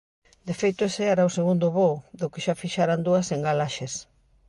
[0.47, 3.93] De feito, ese era o segundo voo, do que xa fixeran dúas engalaxes.